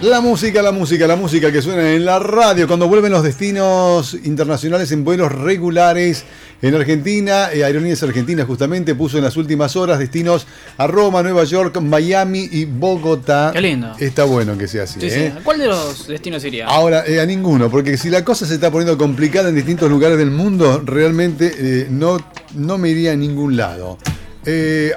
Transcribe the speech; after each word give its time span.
La 0.00 0.20
música, 0.20 0.62
la 0.62 0.70
música, 0.70 1.08
la 1.08 1.16
música 1.16 1.50
que 1.50 1.60
suena 1.60 1.92
en 1.92 2.04
la 2.04 2.20
radio 2.20 2.68
cuando 2.68 2.86
vuelven 2.86 3.10
los 3.10 3.24
destinos 3.24 4.14
internacionales 4.22 4.92
en 4.92 5.02
vuelos 5.02 5.32
regulares 5.32 6.24
en 6.62 6.76
Argentina. 6.76 7.52
Eh, 7.52 7.64
Aerolíneas 7.64 8.00
Argentinas 8.04 8.46
justamente 8.46 8.94
puso 8.94 9.18
en 9.18 9.24
las 9.24 9.36
últimas 9.36 9.74
horas 9.74 9.98
destinos 9.98 10.46
a 10.76 10.86
Roma, 10.86 11.24
Nueva 11.24 11.42
York, 11.42 11.80
Miami 11.80 12.48
y 12.52 12.64
Bogotá. 12.64 13.50
Qué 13.52 13.60
lindo. 13.60 13.92
Está 13.98 14.22
bueno 14.22 14.56
que 14.56 14.68
sea 14.68 14.84
así. 14.84 15.00
Sí, 15.00 15.10
sí. 15.10 15.18
¿eh? 15.18 15.32
¿A 15.36 15.42
¿Cuál 15.42 15.58
de 15.58 15.66
los 15.66 16.06
destinos 16.06 16.44
iría? 16.44 16.68
Ahora, 16.68 17.04
eh, 17.04 17.20
a 17.20 17.26
ninguno, 17.26 17.68
porque 17.68 17.96
si 17.96 18.08
la 18.08 18.24
cosa 18.24 18.46
se 18.46 18.54
está 18.54 18.70
poniendo 18.70 18.96
complicada 18.96 19.48
en 19.48 19.56
distintos 19.56 19.90
lugares 19.90 20.16
del 20.16 20.30
mundo, 20.30 20.80
realmente 20.84 21.52
eh, 21.58 21.86
no, 21.90 22.18
no 22.54 22.78
me 22.78 22.90
iría 22.90 23.12
a 23.12 23.16
ningún 23.16 23.56
lado. 23.56 23.98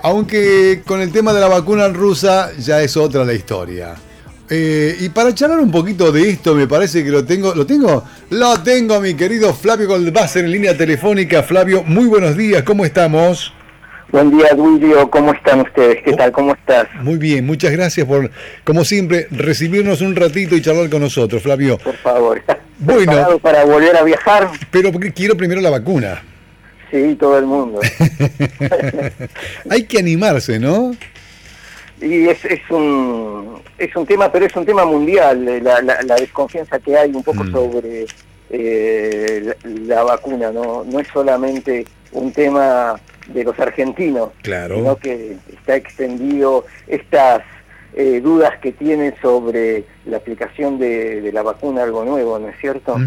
Aunque 0.04 0.84
con 0.86 1.02
el 1.02 1.12
tema 1.12 1.34
de 1.34 1.42
la 1.42 1.48
vacuna 1.48 1.88
rusa 1.90 2.52
ya 2.60 2.84
es 2.84 2.96
otra 2.96 3.26
la 3.26 3.34
historia. 3.34 3.96
Eh, 4.54 4.98
y 5.00 5.08
para 5.08 5.34
charlar 5.34 5.60
un 5.62 5.72
poquito 5.72 6.12
de 6.12 6.30
esto, 6.30 6.54
me 6.54 6.68
parece 6.68 7.06
que 7.06 7.10
lo 7.10 7.24
tengo. 7.24 7.56
¿Lo 7.56 7.66
tengo? 7.66 8.04
Lo 8.32 8.62
tengo, 8.62 9.00
mi 9.00 9.14
querido 9.14 9.54
Flavio 9.54 9.88
Goldbasser 9.88 10.44
en 10.44 10.52
línea 10.52 10.76
telefónica. 10.76 11.42
Flavio, 11.42 11.84
muy 11.84 12.06
buenos 12.08 12.36
días, 12.36 12.62
¿cómo 12.64 12.84
estamos? 12.84 13.54
Buen 14.12 14.30
día, 14.30 14.50
Duilio. 14.54 15.10
¿Cómo 15.10 15.32
están 15.32 15.62
ustedes? 15.62 16.00
¿Qué 16.04 16.12
tal? 16.12 16.34
¿Cómo 16.34 16.54
estás? 16.54 16.86
Muy 17.02 17.18
bien, 17.18 17.46
muchas 17.46 17.72
gracias 17.72 18.06
por, 18.06 18.30
como 18.66 18.84
siempre, 18.84 19.28
recibirnos 19.32 20.02
un 20.02 20.18
ratito 20.18 20.54
y 20.54 20.62
charlar 20.62 20.90
con 20.90 21.00
nosotros, 21.02 21.42
Flavio. 21.42 21.78
Por 21.78 21.96
favor. 21.96 22.38
¿Estás 22.38 22.58
Bueno. 22.80 23.40
para 23.40 23.64
volver 23.64 23.96
a 23.96 24.04
viajar? 24.04 24.50
Pero 24.70 24.92
porque 24.92 25.14
quiero 25.14 25.38
primero 25.38 25.62
la 25.62 25.70
vacuna. 25.70 26.22
Sí, 26.92 27.16
todo 27.18 27.38
el 27.38 27.46
mundo. 27.46 27.80
Hay 29.70 29.84
que 29.84 30.00
animarse, 30.00 30.60
¿no? 30.60 30.94
Y 32.02 32.28
es, 32.28 32.44
es 32.46 32.62
un 32.70 33.62
es 33.78 33.96
un 33.96 34.06
tema, 34.06 34.32
pero 34.32 34.46
es 34.46 34.56
un 34.56 34.66
tema 34.66 34.86
mundial, 34.86 35.48
eh, 35.48 35.62
la, 35.62 35.82
la, 35.82 36.02
la 36.02 36.16
desconfianza 36.16 36.80
que 36.80 36.98
hay 36.98 37.12
un 37.12 37.24
poco 37.24 37.44
Mm. 37.44 37.52
sobre 37.52 38.06
eh, 38.50 39.54
la, 39.64 39.96
la 39.96 40.04
vacuna, 40.04 40.52
¿no? 40.52 40.84
No 40.84 41.00
es 41.00 41.08
solamente 41.14 41.86
un 42.12 42.32
tema 42.32 43.00
de 43.34 43.44
los 43.44 43.58
argentinos, 43.60 44.32
Claro. 44.42 44.76
sino 44.76 44.96
que 44.98 45.38
está 45.54 45.76
extendido 45.76 46.66
estas 46.88 47.44
eh, 47.94 48.20
dudas 48.22 48.52
que 48.62 48.72
tienen 48.72 49.14
sobre 49.22 49.84
la 50.06 50.18
aplicación 50.18 50.80
de, 50.80 51.22
de 51.22 51.32
la 51.32 51.42
vacuna, 51.44 51.84
algo 51.84 52.04
nuevo, 52.06 52.40
¿no 52.40 52.50
es 52.50 52.56
cierto? 52.60 52.98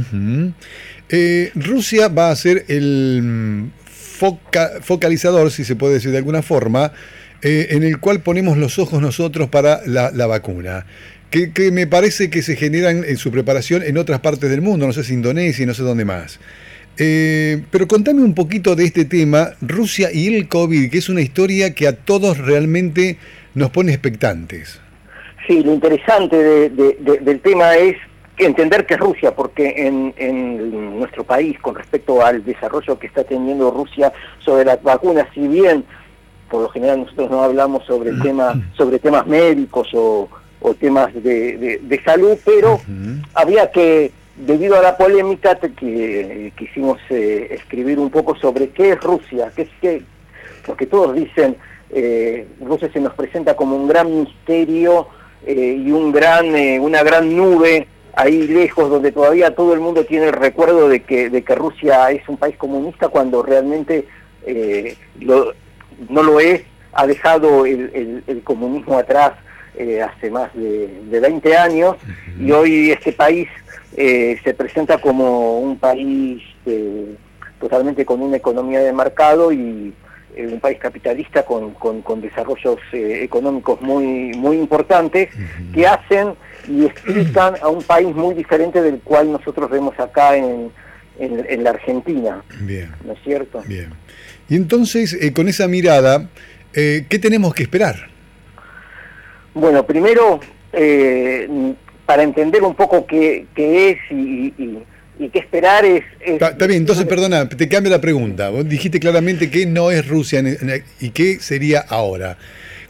Eh, 1.09 1.51
Rusia 1.55 2.09
va 2.09 2.31
a 2.31 2.37
ser 2.37 2.65
el 2.69 3.21
mm, 3.23 3.71
foca- 4.19 4.81
focalizador, 4.83 5.51
si 5.51 5.65
se 5.65 5.77
puede 5.77 5.95
decir 5.95 6.11
de 6.11 6.19
alguna 6.19 6.43
forma, 6.43 6.93
eh, 7.45 7.69
en 7.71 7.85
el 7.85 8.01
cual 8.01 8.21
ponemos 8.21 8.57
los 8.59 8.79
ojos 8.81 9.01
nosotros 9.01 9.49
para 9.49 9.81
la, 9.87 10.11
vacuna. 10.27 10.87
Que, 11.31 11.53
que 11.53 11.71
me 11.71 11.87
parece 11.87 12.31
que 12.31 12.43
se 12.43 12.57
generan 12.57 13.05
en 13.05 13.17
su 13.17 13.31
preparación 13.31 13.83
en 13.83 13.99
otras 13.99 14.21
partes 14.21 14.51
del 14.51 14.61
mundo, 14.63 14.87
no 14.87 14.93
sé 14.93 15.05
si 15.05 15.15
Indonesia 15.15 15.65
no 15.67 15.75
sé 15.75 15.83
dónde 15.83 16.05
más. 16.05 16.39
Eh, 16.97 17.63
pero 17.71 17.89
contame 17.89 18.23
un 18.23 18.35
poquito 18.35 18.77
de 18.77 18.85
este 18.85 19.05
tema, 19.05 19.51
Rusia 19.61 20.11
y 20.13 20.33
el 20.35 20.47
COVID, 20.49 20.91
que 20.91 20.99
es 20.99 21.09
una 21.09 21.21
historia 21.23 21.75
que 21.75 21.89
a 21.89 21.97
todos 21.97 22.39
realmente 22.39 23.19
nos 23.55 23.71
pone 23.71 23.93
expectantes. 23.93 24.81
Sí, 25.47 25.63
lo 25.65 25.75
interesante 25.75 26.37
de- 26.37 26.71
de- 26.71 26.97
de- 27.01 27.19
del 27.19 27.41
tema 27.41 27.75
es 27.77 27.97
entender 28.39 28.87
que 28.87 28.95
es 28.95 29.01
Rusia, 29.01 29.35
porque 29.35 29.75
en, 29.77 30.15
en 30.17 30.99
nuestro 30.99 31.25
país, 31.25 31.59
con 31.61 31.75
respecto 31.75 32.25
al 32.25 32.45
desarrollo 32.45 32.99
que 32.99 33.09
está 33.09 33.25
teniendo 33.25 33.71
Rusia 33.73 34.13
sobre 34.39 34.65
las 34.65 34.81
vacunas, 34.83 35.27
si 35.35 35.47
bien 35.49 35.85
por 36.51 36.63
lo 36.63 36.69
general 36.69 37.01
nosotros 37.01 37.31
no 37.31 37.43
hablamos 37.43 37.85
sobre 37.87 38.11
el 38.11 38.23
tema, 38.23 38.55
sobre 38.77 38.99
temas 38.99 39.27
médicos 39.27 39.89
o, 39.95 40.29
o 40.61 40.75
temas 40.75 41.13
de, 41.15 41.57
de- 41.57 41.81
de 41.83 42.03
salud, 42.03 42.37
pero 42.45 42.81
había 43.35 43.71
que, 43.71 44.13
debido 44.37 44.77
a 44.77 44.83
la 44.83 44.97
polémica, 44.97 45.55
te- 45.57 45.73
que 45.73 46.53
quisimos 46.57 46.99
eh, 47.11 47.49
escribir 47.53 47.99
un 47.99 48.11
poco 48.11 48.37
sobre 48.37 48.71
qué 48.71 48.91
es 48.91 49.01
Rusia, 49.03 49.53
qué 49.55 49.63
es 49.63 49.69
que, 49.81 50.03
porque 50.67 50.87
todos 50.87 51.15
dicen, 51.15 51.57
eh, 51.91 52.47
Rusia 52.61 52.91
se 52.93 53.01
nos 53.01 53.15
presenta 53.15 53.55
como 53.57 53.77
un 53.77 53.87
gran 53.89 54.21
misterio 54.21 55.09
eh, 55.47 55.83
y 55.85 55.91
un 55.93 56.11
gran, 56.13 56.55
eh, 56.57 56.81
una 56.81 57.03
gran 57.03 57.37
nube 57.37 57.87
ahí 58.17 58.47
lejos, 58.47 58.89
donde 58.91 59.13
todavía 59.13 59.55
todo 59.55 59.75
el 59.75 59.81
mundo 59.81 60.05
tiene 60.05 60.27
el 60.27 60.33
recuerdo 60.33 60.89
de 60.89 61.03
que, 61.03 61.31
de 61.31 61.43
que 61.43 61.55
Rusia 61.55 62.11
es 62.13 62.29
un 62.29 62.37
país 62.37 62.57
comunista 62.57 63.09
cuando 63.09 63.43
realmente 63.43 64.07
eh, 64.47 64.97
lo- 65.21 65.53
no 66.09 66.23
lo 66.23 66.41
es, 66.41 66.63
ha 66.93 67.07
dejado 67.07 67.67
el, 67.67 67.91
el- 67.95 68.25
el 68.27 68.43
comunismo 68.43 68.99
atrás 68.99 69.33
eh, 69.77 70.01
hace 70.03 70.31
más 70.31 70.53
de, 70.55 70.89
de 71.11 71.21
20 71.21 71.57
años 71.57 71.97
y 72.39 72.51
hoy 72.53 72.91
este 72.93 73.13
país 73.13 73.49
eh, 73.97 74.39
se 74.45 74.55
presenta 74.55 74.99
como 74.99 75.59
un 75.59 75.79
país 75.79 76.43
eh, 76.67 77.15
totalmente 77.61 78.05
con 78.05 78.21
una 78.23 78.37
economía 78.37 78.81
de 78.81 78.93
mercado 78.93 79.53
y 79.53 79.93
eh, 80.37 80.47
un 80.53 80.61
país 80.61 80.79
capitalista 80.79 81.45
con, 81.45 81.73
con- 81.75 82.03
con 82.03 82.21
desarrollos 82.21 82.79
eh, 82.93 83.21
económicos 83.23 83.81
muy, 83.81 84.33
muy 84.37 84.59
importantes 84.59 85.31
que 85.73 85.87
hacen 85.87 86.35
y 86.69 86.87
explican 86.87 87.55
a 87.63 87.69
un 87.69 87.83
país 87.83 88.15
muy 88.15 88.35
diferente 88.35 88.81
del 88.83 89.01
cual 89.01 89.31
nosotros 89.33 89.69
vemos 89.71 89.99
acá 89.99 90.37
en, 90.37 90.71
en- 91.19 91.47
en 91.49 91.65
la 91.65 91.71
Argentina, 91.71 92.43
Bien. 92.61 92.91
¿no 93.05 93.13
es 93.13 93.19
cierto? 93.25 93.63
Bien. 93.67 93.89
Y 94.49 94.57
entonces, 94.57 95.17
eh, 95.21 95.33
con 95.33 95.49
esa 95.49 95.69
mirada, 95.69 96.29
eh, 96.75 97.07
¿qué 97.09 97.19
tenemos 97.19 97.55
que 97.55 97.63
esperar? 97.63 98.09
Bueno, 99.55 99.87
primero, 99.87 100.41
eh, 100.73 101.49
para 102.07 102.23
entender 102.23 102.63
un 102.63 102.75
poco 102.75 103.07
qué, 103.07 103.47
qué 103.55 103.91
es 103.91 103.99
y, 104.11 104.53
y- 104.59 104.79
y 105.19 105.29
qué 105.29 105.39
esperar 105.39 105.85
es... 105.85 106.03
es- 106.21 106.33
Está, 106.35 106.49
está 106.51 106.67
bien, 106.67 106.81
entonces, 106.81 107.07
perdona, 107.07 107.49
te 107.49 107.69
cambio 107.69 107.91
la 107.93 108.01
pregunta. 108.01 108.51
Vos 108.51 108.69
dijiste 108.69 108.99
claramente 108.99 109.49
que 109.51 109.65
no 109.65 109.91
es 109.93 110.07
Rusia 110.09 110.43
y 111.01 111.11
qué 111.11 111.39
sería 111.39 111.81
ahora. 111.81 112.37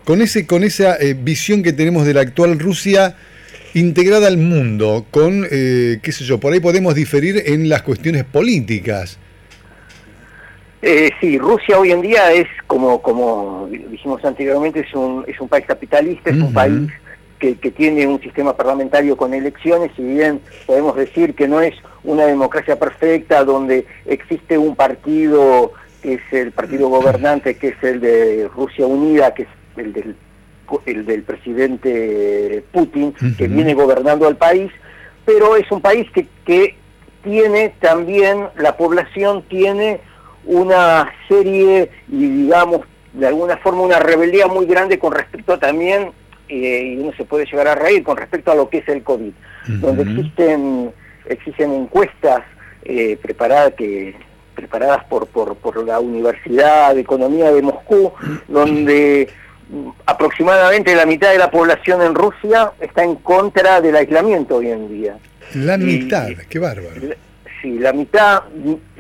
Con, 0.05 0.23
ese, 0.23 0.47
con 0.47 0.65
esa 0.65 0.97
eh, 0.97 1.15
visión 1.15 1.63
que 1.63 1.73
tenemos 1.73 2.07
de 2.07 2.15
la 2.15 2.23
actual 2.23 2.59
Rusia 2.59 3.17
integrada 3.75 4.29
al 4.29 4.39
mundo, 4.39 5.07
con, 5.11 5.47
eh, 5.51 5.99
qué 6.03 6.13
sé 6.13 6.25
yo, 6.25 6.39
por 6.39 6.53
ahí 6.53 6.61
podemos 6.61 6.95
diferir 6.95 7.43
en 7.47 7.69
las 7.69 7.83
cuestiones 7.83 8.25
políticas. 8.25 9.19
Eh, 10.81 11.11
sí, 11.21 11.39
Rusia 11.39 11.79
hoy 11.79 11.93
en 11.93 12.03
día 12.03 12.33
es, 12.33 12.47
como, 12.67 13.01
como 13.01 13.69
dijimos 13.71 14.25
anteriormente, 14.25 14.81
es 14.81 14.95
un, 14.95 15.25
es 15.27 15.41
un 15.41 15.49
país 15.49 15.65
capitalista, 15.67 16.31
es 16.31 16.37
un 16.37 16.53
país 16.53 16.91
que, 17.39 17.57
que 17.57 17.71
tiene 17.71 18.07
un 18.07 18.21
sistema 18.21 18.57
parlamentario 18.57 19.17
con 19.17 19.33
elecciones, 19.33 19.91
si 19.97 20.03
bien 20.03 20.41
podemos 20.67 20.95
decir 20.95 21.35
que 21.35 21.49
no 21.49 21.61
es 21.61 21.75
una 22.05 22.27
democracia 22.27 22.79
perfecta 22.79 23.45
donde 23.45 23.87
existe 24.05 24.59
un 24.59 24.77
partido 24.77 25.73
que 26.03 26.15
es 26.15 26.33
el 26.33 26.53
partido 26.53 26.91
gobernante, 26.91 27.57
que 27.57 27.69
es 27.69 27.83
el 27.83 28.01
de 28.01 28.51
Rusia 28.55 28.87
Unida, 28.87 29.33
que 29.33 29.45
es 29.45 29.49
el 29.79 29.95
del, 29.95 30.17
el 30.87 31.07
del 31.07 31.23
presidente 31.23 32.65
Putin, 32.73 33.15
que 33.37 33.49
viene 33.49 33.75
gobernando 33.75 34.27
al 34.27 34.37
país, 34.37 34.71
pero 35.25 35.57
es 35.57 35.71
un 35.71 35.81
país 35.81 36.11
que, 36.13 36.27
que 36.45 36.77
tiene 37.23 37.75
también, 37.81 38.49
la 38.57 38.77
población 38.77 39.43
tiene 39.49 40.01
una 40.45 41.13
serie 41.29 41.91
y 42.09 42.29
digamos 42.29 42.83
de 43.15 43.27
alguna 43.27 43.57
forma 43.59 43.83
una 43.83 43.99
rebeldía 43.99 44.47
muy 44.47 44.67
grande 44.67 44.99
con 44.99 45.13
respecto 45.13 45.59
también, 45.59 46.11
eh, 46.49 46.95
y 46.95 46.99
uno 46.99 47.13
se 47.17 47.25
puede 47.25 47.47
llegar 47.47 47.69
a 47.69 47.75
reír, 47.75 48.03
con 48.03 48.17
respecto 48.17 48.51
a 48.51 48.55
lo 48.55 48.69
que 48.69 48.79
es 48.79 48.89
el 48.89 49.03
COVID, 49.03 49.33
donde 49.81 50.03
existen, 50.03 50.93
existen 51.27 51.73
encuestas 51.73 52.43
eh, 52.85 53.17
preparadas 53.23 53.73
que 53.75 54.15
preparadas 54.55 55.05
por, 55.05 55.27
por, 55.27 55.57
por 55.57 55.85
la 55.85 55.99
Universidad 56.01 56.95
de 56.95 57.01
Economía 57.01 57.51
de 57.51 57.63
Moscú, 57.63 58.13
donde 58.47 59.29
aproximadamente 60.07 60.95
la 60.95 61.07
mitad 61.07 61.31
de 61.33 61.39
la 61.39 61.51
población 61.51 62.03
en 62.03 62.15
Rusia 62.15 62.73
está 62.81 63.03
en 63.05 63.17
contra 63.17 63.81
del 63.81 63.97
aislamiento 63.97 64.57
hoy 64.57 64.71
en 64.71 64.89
día. 64.89 65.17
La 65.55 65.75
Y- 65.77 65.79
mitad, 65.79 66.29
qué 66.49 66.59
bárbaro. 66.59 67.01
Sí, 67.63 67.79
la 67.79 67.93
mitad, 67.95 68.43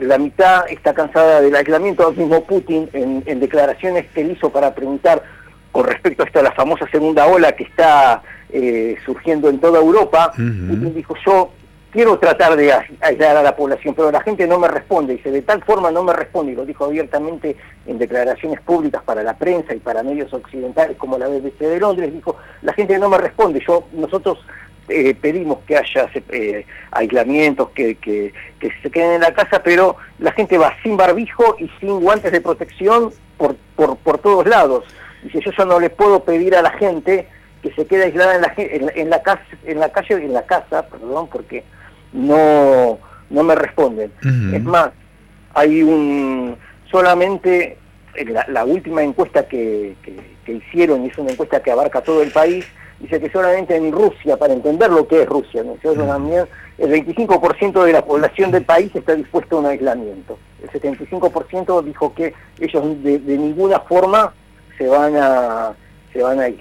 la 0.00 0.16
mitad 0.16 0.64
está 0.70 0.94
cansada 0.94 1.42
del 1.42 1.54
aislamiento. 1.54 2.08
El 2.08 2.16
mismo 2.16 2.44
Putin, 2.44 2.88
en, 2.94 3.22
en 3.26 3.40
declaraciones 3.40 4.06
que 4.14 4.22
él 4.22 4.30
hizo 4.32 4.50
para 4.50 4.74
preguntar 4.74 5.22
con 5.70 5.86
respecto 5.86 6.22
a 6.22 6.26
esta 6.26 6.40
la 6.42 6.52
famosa 6.52 6.86
segunda 6.90 7.26
ola 7.26 7.52
que 7.52 7.64
está 7.64 8.22
eh, 8.50 8.96
surgiendo 9.04 9.50
en 9.50 9.58
toda 9.58 9.80
Europa. 9.80 10.32
Putin 10.34 10.94
dijo 10.94 11.14
yo 11.26 11.52
quiero 11.94 12.18
tratar 12.18 12.56
de 12.56 12.72
aislar 13.00 13.36
a 13.36 13.42
la 13.42 13.54
población, 13.54 13.94
pero 13.94 14.10
la 14.10 14.20
gente 14.20 14.48
no 14.48 14.58
me 14.58 14.66
responde. 14.66 15.14
Dice, 15.14 15.30
de 15.30 15.42
tal 15.42 15.62
forma 15.62 15.92
no 15.92 16.02
me 16.02 16.12
responde, 16.12 16.50
y 16.50 16.56
lo 16.56 16.66
dijo 16.66 16.84
abiertamente 16.84 17.56
en 17.86 17.98
declaraciones 17.98 18.60
públicas 18.62 19.00
para 19.04 19.22
la 19.22 19.38
prensa 19.38 19.74
y 19.74 19.78
para 19.78 20.02
medios 20.02 20.32
occidentales 20.34 20.96
como 20.96 21.16
la 21.16 21.28
BBC 21.28 21.60
de 21.60 21.78
Londres, 21.78 22.12
dijo, 22.12 22.36
la 22.62 22.72
gente 22.72 22.98
no 22.98 23.08
me 23.08 23.16
responde, 23.16 23.62
yo 23.64 23.84
nosotros 23.92 24.44
eh, 24.88 25.14
pedimos 25.14 25.60
que 25.68 25.76
haya 25.76 26.10
eh, 26.30 26.66
aislamientos, 26.90 27.70
que, 27.70 28.32
se 28.82 28.90
queden 28.90 29.12
en 29.12 29.20
la 29.20 29.32
casa, 29.32 29.62
pero 29.62 29.96
la 30.18 30.32
gente 30.32 30.58
va 30.58 30.74
sin 30.82 30.96
barbijo 30.96 31.54
y 31.60 31.70
sin 31.78 32.00
guantes 32.00 32.32
de 32.32 32.40
protección 32.40 33.12
por, 33.38 33.54
por, 33.76 33.96
por 33.98 34.18
todos 34.18 34.48
lados. 34.48 34.84
Dice, 35.22 35.40
yo 35.40 35.52
ya 35.56 35.64
no 35.64 35.78
le 35.78 35.90
puedo 35.90 36.24
pedir 36.24 36.56
a 36.56 36.62
la 36.62 36.70
gente 36.70 37.28
que 37.62 37.72
se 37.72 37.86
queda 37.86 38.04
aislada 38.04 38.34
en 38.34 38.42
la, 38.42 38.52
en, 38.56 39.10
la, 39.10 39.22
en 39.64 39.80
la 39.80 39.92
calle 39.92 40.14
en 40.16 40.32
la 40.32 40.42
casa, 40.42 40.88
perdón, 40.88 41.28
porque 41.28 41.62
no, 42.14 42.98
no 43.28 43.42
me 43.42 43.54
responden. 43.54 44.10
Es 44.52 44.62
más, 44.64 44.90
hay 45.52 45.82
un 45.82 46.56
solamente 46.90 47.76
la, 48.26 48.46
la 48.48 48.64
última 48.64 49.02
encuesta 49.02 49.46
que, 49.46 49.96
que, 50.02 50.52
hicieron, 50.52 51.04
y 51.04 51.08
es 51.08 51.18
una 51.18 51.32
encuesta 51.32 51.60
que 51.60 51.70
abarca 51.70 52.02
todo 52.02 52.22
el 52.22 52.30
país, 52.30 52.64
dice 53.00 53.18
que 53.18 53.30
solamente 53.30 53.74
en 53.74 53.90
Rusia, 53.90 54.36
para 54.36 54.52
entender 54.52 54.90
lo 54.90 55.08
que 55.08 55.22
es 55.22 55.28
Rusia, 55.28 55.64
¿no? 55.64 55.74
el 56.76 56.90
25% 56.90 57.84
de 57.84 57.92
la 57.92 58.04
población 58.04 58.50
del 58.50 58.64
país 58.64 58.94
está 58.94 59.14
dispuesto 59.14 59.56
a 59.56 59.60
un 59.60 59.66
aislamiento. 59.66 60.38
El 60.62 60.70
75% 60.70 61.82
dijo 61.82 62.14
que 62.14 62.34
ellos 62.60 63.02
de, 63.02 63.18
de 63.18 63.38
ninguna 63.38 63.80
forma 63.80 64.32
se 64.76 64.86
van 64.86 65.16
a 65.16 65.74
se 66.14 66.22
van 66.22 66.38
a 66.38 66.44
ahí. 66.44 66.56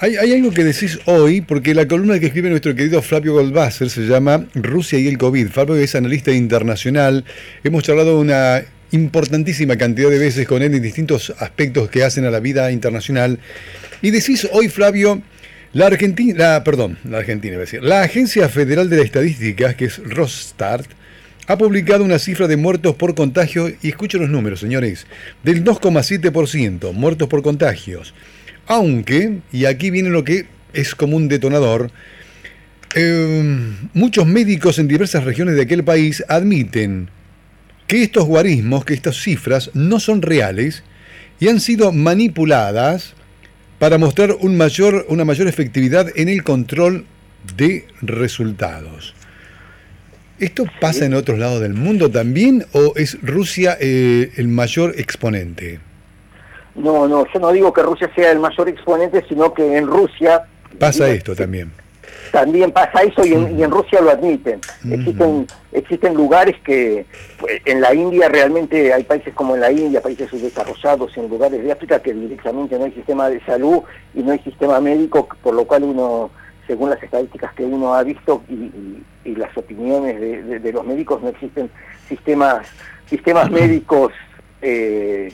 Hay, 0.00 0.32
algo 0.32 0.50
que 0.50 0.64
decís 0.64 0.98
hoy, 1.06 1.40
porque 1.40 1.72
la 1.72 1.86
columna 1.86 2.18
que 2.18 2.26
escribe 2.26 2.50
nuestro 2.50 2.74
querido 2.74 3.00
Flavio 3.00 3.34
Goldwasser 3.34 3.88
se 3.88 4.02
llama 4.02 4.46
Rusia 4.54 4.98
y 4.98 5.06
el 5.06 5.18
COVID. 5.18 5.48
Flavio 5.48 5.76
es 5.76 5.94
analista 5.94 6.32
internacional. 6.32 7.24
Hemos 7.62 7.84
charlado 7.84 8.18
una 8.18 8.62
importantísima 8.90 9.76
cantidad 9.76 10.10
de 10.10 10.18
veces 10.18 10.48
con 10.48 10.62
él 10.62 10.74
en 10.74 10.82
distintos 10.82 11.32
aspectos 11.38 11.88
que 11.90 12.02
hacen 12.02 12.24
a 12.24 12.30
la 12.30 12.40
vida 12.40 12.72
internacional. 12.72 13.38
Y 14.02 14.10
decís 14.10 14.48
hoy, 14.50 14.68
Flavio, 14.68 15.22
la 15.72 15.86
Argentina, 15.86 16.64
perdón, 16.64 16.98
la 17.04 17.18
Argentina, 17.18 17.56
decir, 17.56 17.84
la 17.84 18.02
Agencia 18.02 18.48
Federal 18.48 18.90
de 18.90 18.96
la 18.96 19.04
Estadística, 19.04 19.74
que 19.74 19.84
es 19.84 19.98
Rostart, 19.98 20.90
ha 21.46 21.56
publicado 21.56 22.04
una 22.04 22.18
cifra 22.18 22.48
de 22.48 22.56
muertos 22.56 22.96
por 22.96 23.14
contagio, 23.14 23.72
y 23.80 23.88
escuchen 23.88 24.20
los 24.20 24.30
números, 24.30 24.60
señores, 24.60 25.06
del 25.44 25.64
2,7% 25.64 26.92
muertos 26.92 27.28
por 27.28 27.42
contagios. 27.42 28.12
Aunque, 28.66 29.40
y 29.52 29.64
aquí 29.64 29.90
viene 29.90 30.10
lo 30.10 30.24
que 30.24 30.46
es 30.72 30.94
como 30.94 31.16
un 31.16 31.28
detonador, 31.28 31.90
eh, 32.94 33.72
muchos 33.94 34.26
médicos 34.26 34.78
en 34.78 34.88
diversas 34.88 35.24
regiones 35.24 35.56
de 35.56 35.62
aquel 35.62 35.82
país 35.82 36.22
admiten 36.28 37.08
que 37.86 38.02
estos 38.02 38.26
guarismos, 38.26 38.84
que 38.84 38.94
estas 38.94 39.16
cifras 39.16 39.70
no 39.74 39.98
son 39.98 40.22
reales 40.22 40.82
y 41.40 41.48
han 41.48 41.60
sido 41.60 41.92
manipuladas 41.92 43.14
para 43.78 43.98
mostrar 43.98 44.36
una 44.40 45.24
mayor 45.24 45.48
efectividad 45.48 46.08
en 46.14 46.28
el 46.28 46.44
control 46.44 47.04
de 47.56 47.86
resultados. 48.00 49.14
¿Esto 50.38 50.64
pasa 50.80 51.04
en 51.04 51.14
otros 51.14 51.38
lados 51.38 51.60
del 51.60 51.74
mundo 51.74 52.10
también 52.10 52.64
o 52.72 52.94
es 52.96 53.18
Rusia 53.22 53.76
eh, 53.80 54.32
el 54.36 54.48
mayor 54.48 54.94
exponente? 54.98 55.80
No, 56.74 57.06
no, 57.06 57.26
yo 57.32 57.40
no 57.40 57.52
digo 57.52 57.72
que 57.72 57.82
Rusia 57.82 58.10
sea 58.14 58.32
el 58.32 58.38
mayor 58.38 58.68
exponente, 58.68 59.24
sino 59.28 59.52
que 59.52 59.76
en 59.76 59.86
Rusia... 59.86 60.44
Pasa 60.78 61.08
esto 61.10 61.34
también. 61.34 61.70
También 62.32 62.72
pasa 62.72 63.02
eso 63.02 63.24
y 63.26 63.34
en, 63.34 63.70
Rusia 63.70 64.00
lo 64.00 64.10
admiten. 64.10 64.58
Existen 64.90 65.46
existen 65.72 66.14
lugares 66.14 66.56
que 66.64 67.06
pues, 67.38 67.60
en 67.64 67.80
la 67.80 67.94
India 67.94 68.28
realmente 68.28 68.92
hay 68.92 69.04
países 69.04 69.34
como 69.34 69.54
en 69.54 69.60
la 69.60 69.72
India, 69.72 70.00
países 70.00 70.30
subdesarrollados 70.30 71.16
en 71.16 71.28
lugares 71.28 71.62
de 71.62 71.72
África 71.72 72.00
que 72.00 72.12
directamente 72.12 72.78
no 72.78 72.84
hay 72.84 72.92
sistema 72.92 73.28
de 73.28 73.40
salud 73.44 73.82
y 74.14 74.22
no 74.22 74.32
hay 74.32 74.38
sistema 74.40 74.80
médico, 74.80 75.28
por 75.42 75.54
lo 75.54 75.66
cual 75.66 75.84
uno, 75.84 76.30
según 76.66 76.90
las 76.90 77.02
estadísticas 77.02 77.52
que 77.54 77.64
uno 77.64 77.94
ha 77.94 78.02
visto 78.02 78.42
y, 78.48 79.02
las 79.24 79.56
opiniones 79.56 80.20
de, 80.20 80.72
los 80.72 80.84
médicos, 80.84 81.22
no 81.22 81.28
existen 81.28 81.70
sistemas 82.08 82.66
sistemas 83.06 83.50
médicos 83.50 84.12
eh, 84.60 85.32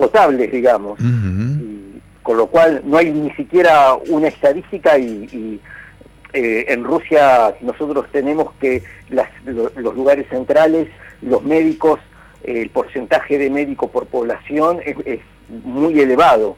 potables, 0.00 0.50
digamos. 0.50 0.98
con 2.22 2.36
lo 2.36 2.46
cual 2.46 2.82
no 2.84 2.96
hay 2.98 3.10
ni 3.10 3.30
siquiera 3.32 3.94
una 3.94 4.28
estadística 4.28 4.98
y 4.98 5.60
eh, 6.32 6.66
en 6.68 6.84
Rusia 6.84 7.54
nosotros 7.60 8.06
tenemos 8.12 8.52
que 8.60 8.84
los 9.76 9.94
lugares 9.96 10.26
centrales, 10.28 10.88
los 11.22 11.42
médicos, 11.42 11.98
el 12.44 12.70
porcentaje 12.70 13.36
de 13.36 13.50
médico 13.50 13.88
por 13.88 14.06
población 14.06 14.78
es, 14.84 15.20
muy 15.64 15.98
elevado. 15.98 16.56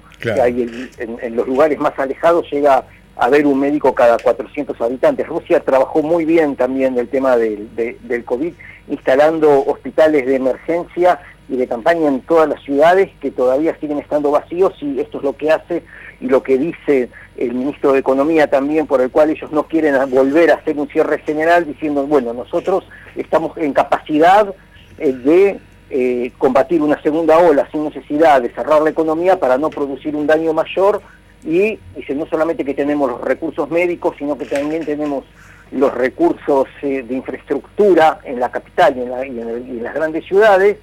en, 0.98 1.36
los 1.36 1.48
lugares 1.48 1.78
más 1.78 1.98
alejados 1.98 2.50
llega 2.50 2.84
haber 3.16 3.46
un 3.46 3.60
médico 3.60 3.94
cada 3.94 4.18
400 4.18 4.80
habitantes. 4.80 5.26
Rusia 5.26 5.60
trabajó 5.60 6.02
muy 6.02 6.24
bien 6.24 6.56
también 6.56 6.98
el 6.98 7.08
tema 7.08 7.36
del, 7.36 7.68
del 7.74 8.24
COVID, 8.24 8.52
instalando 8.88 9.64
hospitales 9.66 10.26
de 10.26 10.36
emergencia 10.36 11.20
y 11.48 11.56
de 11.56 11.66
campaña 11.66 12.08
en 12.08 12.20
todas 12.22 12.48
las 12.48 12.62
ciudades 12.62 13.10
que 13.20 13.30
todavía 13.30 13.76
siguen 13.78 13.98
estando 13.98 14.30
vacíos 14.30 14.74
y 14.80 15.00
esto 15.00 15.18
es 15.18 15.24
lo 15.24 15.36
que 15.36 15.50
hace 15.50 15.82
y 16.20 16.26
lo 16.26 16.42
que 16.42 16.56
dice 16.56 17.10
el 17.36 17.54
ministro 17.54 17.92
de 17.92 17.98
Economía 17.98 18.48
también, 18.48 18.86
por 18.86 19.00
el 19.00 19.10
cual 19.10 19.30
ellos 19.30 19.50
no 19.50 19.64
quieren 19.64 19.94
volver 20.10 20.50
a 20.50 20.54
hacer 20.54 20.78
un 20.78 20.88
cierre 20.88 21.18
general, 21.18 21.66
diciendo, 21.66 22.06
bueno, 22.06 22.32
nosotros 22.32 22.84
estamos 23.16 23.56
en 23.58 23.72
capacidad 23.72 24.54
eh, 24.98 25.12
de 25.12 25.60
eh, 25.90 26.32
combatir 26.38 26.80
una 26.80 27.00
segunda 27.02 27.38
ola 27.38 27.68
sin 27.70 27.84
necesidad 27.84 28.40
de 28.40 28.50
cerrar 28.50 28.82
la 28.82 28.90
economía 28.90 29.38
para 29.38 29.58
no 29.58 29.68
producir 29.68 30.14
un 30.14 30.26
daño 30.26 30.52
mayor 30.52 31.02
y 31.44 31.78
dice, 31.96 32.14
no 32.14 32.26
solamente 32.26 32.64
que 32.64 32.74
tenemos 32.74 33.10
los 33.10 33.20
recursos 33.20 33.70
médicos, 33.70 34.16
sino 34.18 34.38
que 34.38 34.46
también 34.46 34.84
tenemos 34.84 35.24
los 35.72 35.92
recursos 35.94 36.68
eh, 36.82 37.02
de 37.02 37.14
infraestructura 37.14 38.20
en 38.24 38.38
la 38.38 38.50
capital 38.50 38.96
y 38.96 39.00
en, 39.00 39.82
las 39.82 39.94
grandes 39.94 40.24
ciudades, 40.26 40.76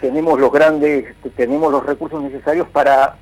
tenemos 0.00 0.40
los 0.40 0.50
grandes, 0.50 1.14
tenemos 1.36 1.70
los 1.70 1.86
recursos 1.86 2.20
necesarios 2.20 2.66
para 2.70 3.14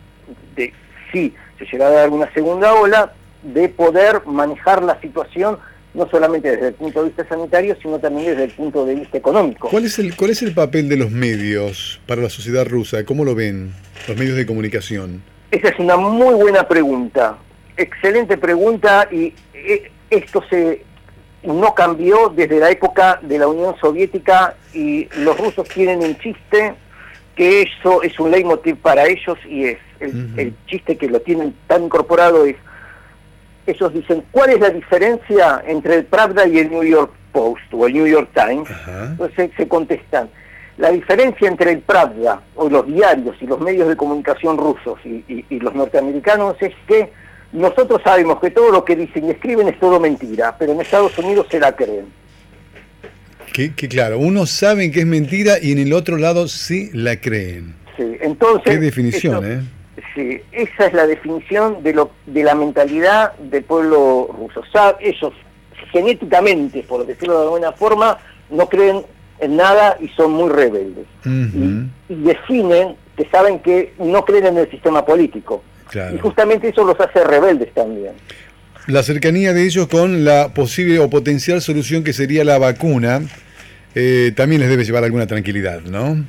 de, 0.56 0.72
si 1.12 1.34
se 1.58 1.66
llega 1.66 1.88
a 1.88 1.90
dar 1.90 2.10
una 2.10 2.32
segunda 2.32 2.72
ola, 2.74 3.12
de 3.42 3.68
poder 3.68 4.26
manejar 4.26 4.82
la 4.82 5.00
situación 5.00 5.58
no 5.94 6.08
solamente 6.08 6.50
desde 6.50 6.68
el 6.68 6.74
punto 6.74 7.00
de 7.00 7.08
vista 7.08 7.26
sanitario, 7.28 7.76
sino 7.82 7.98
también 7.98 8.28
desde 8.28 8.44
el 8.44 8.50
punto 8.50 8.84
de 8.84 8.94
vista 8.94 9.18
económico. 9.18 9.68
¿Cuál 9.68 9.84
es 9.84 9.98
el, 9.98 10.14
cuál 10.16 10.30
es 10.30 10.42
el 10.42 10.52
papel 10.52 10.88
de 10.88 10.96
los 10.96 11.10
medios 11.10 12.00
para 12.06 12.22
la 12.22 12.30
sociedad 12.30 12.66
rusa? 12.66 13.04
¿Cómo 13.04 13.24
lo 13.24 13.34
ven 13.34 13.72
los 14.06 14.16
medios 14.16 14.36
de 14.36 14.46
comunicación? 14.46 15.22
Esa 15.50 15.68
es 15.68 15.78
una 15.78 15.96
muy 15.96 16.34
buena 16.34 16.68
pregunta, 16.68 17.38
excelente 17.76 18.36
pregunta 18.36 19.08
y 19.10 19.32
eh, 19.54 19.90
esto 20.10 20.42
se 20.50 20.84
no 21.42 21.74
cambió 21.74 22.28
desde 22.28 22.58
la 22.58 22.70
época 22.70 23.18
de 23.22 23.38
la 23.38 23.48
Unión 23.48 23.76
Soviética 23.80 24.56
y 24.74 25.08
los 25.20 25.38
rusos 25.38 25.68
tienen 25.68 26.02
un 26.02 26.18
chiste 26.18 26.74
que 27.36 27.62
eso 27.62 28.02
es 28.02 28.18
un 28.18 28.32
leitmotiv 28.32 28.76
para 28.78 29.06
ellos 29.06 29.38
y 29.48 29.64
es. 29.64 29.78
El, 30.00 30.54
chiste 30.66 30.96
que 30.96 31.08
lo 31.08 31.20
tienen 31.20 31.54
tan 31.66 31.84
incorporado 31.84 32.44
es, 32.44 32.56
ellos 33.66 33.92
dicen, 33.92 34.22
¿cuál 34.30 34.50
es 34.50 34.60
la 34.60 34.70
diferencia 34.70 35.62
entre 35.66 35.96
el 35.96 36.04
Pravda 36.04 36.46
y 36.46 36.58
el 36.58 36.70
New 36.70 36.84
York 36.84 37.12
Post 37.32 37.62
o 37.72 37.86
el 37.86 37.94
New 37.94 38.06
York 38.06 38.30
Times? 38.32 38.68
Entonces 38.86 39.50
se 39.56 39.66
contestan, 39.66 40.28
la 40.78 40.90
diferencia 40.90 41.48
entre 41.48 41.72
el 41.72 41.80
Pravda 41.80 42.40
o 42.54 42.68
los 42.68 42.86
diarios 42.86 43.36
y 43.40 43.46
los 43.46 43.60
medios 43.60 43.88
de 43.88 43.96
comunicación 43.96 44.56
rusos 44.56 44.98
y, 45.04 45.44
los 45.58 45.74
norteamericanos 45.74 46.56
es 46.60 46.72
que 46.86 47.10
nosotros 47.52 48.00
sabemos 48.04 48.40
que 48.40 48.50
todo 48.50 48.70
lo 48.70 48.84
que 48.84 48.94
dicen 48.94 49.26
y 49.26 49.30
escriben 49.30 49.68
es 49.68 49.78
todo 49.80 49.98
mentira, 49.98 50.56
pero 50.56 50.72
en 50.72 50.80
Estados 50.80 51.18
Unidos 51.18 51.46
se 51.50 51.58
la 51.58 51.74
creen. 51.74 52.06
Que, 53.52 53.74
que 53.74 53.88
claro, 53.88 54.18
unos 54.18 54.50
saben 54.50 54.92
que 54.92 55.00
es 55.00 55.06
mentira 55.06 55.54
y 55.60 55.72
en 55.72 55.78
el 55.78 55.92
otro 55.92 56.16
lado 56.16 56.46
sí 56.46 56.90
la 56.92 57.20
creen. 57.20 57.74
Sí, 57.96 58.16
entonces... 58.20 58.74
Qué 58.74 58.78
definición, 58.78 59.50
¿eh? 59.50 59.60
Sí, 60.14 60.40
esa 60.52 60.86
es 60.86 60.92
la 60.92 61.06
definición 61.08 61.82
de, 61.82 61.92
lo, 61.92 62.12
de 62.26 62.44
la 62.44 62.54
mentalidad 62.54 63.32
del 63.38 63.64
pueblo 63.64 64.28
ruso. 64.38 64.60
O 64.60 64.66
sea, 64.70 64.96
ellos 65.00 65.32
genéticamente, 65.90 66.84
por 66.84 67.04
decirlo 67.04 67.38
de 67.38 67.44
alguna 67.46 67.72
forma, 67.72 68.18
no 68.50 68.68
creen 68.68 69.02
en 69.40 69.56
nada 69.56 69.96
y 70.00 70.08
son 70.08 70.32
muy 70.32 70.50
rebeldes. 70.50 71.06
y, 71.24 72.14
definen 72.14 72.96
que 73.16 73.28
saben 73.30 73.58
que 73.60 73.94
no 73.98 74.24
creen 74.24 74.46
en 74.46 74.58
el 74.58 74.70
sistema 74.70 75.04
político. 75.04 75.62
Y 76.14 76.18
justamente 76.18 76.68
eso 76.68 76.84
los 76.84 76.98
hace 77.00 77.24
rebeldes 77.24 77.72
también. 77.74 78.12
La 78.86 79.02
cercanía 79.02 79.52
de 79.52 79.64
ellos 79.64 79.88
con 79.88 80.24
la 80.24 80.54
posible 80.54 80.98
o 80.98 81.10
potencial 81.10 81.60
solución 81.60 82.04
que 82.04 82.12
sería 82.12 82.44
la 82.44 82.58
vacuna 82.58 83.22
eh, 83.94 84.32
también 84.36 84.60
les 84.60 84.70
debe 84.70 84.84
llevar 84.84 85.04
alguna 85.04 85.26
tranquilidad, 85.26 85.80
¿no? 85.82 86.24